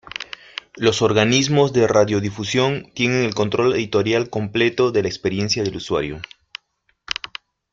Los 0.77 1.03
organismos 1.03 1.73
de 1.73 1.85
radiodifusión 1.85 2.89
tienen 2.95 3.23
el 3.23 3.35
control 3.35 3.73
editorial 3.75 4.31
completo 4.31 4.91
de 4.91 5.03
la 5.03 5.07
experiencia 5.07 5.63
del 5.63 5.75
usuario. 5.75 6.19